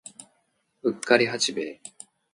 [0.81, 1.79] うっかり八兵衛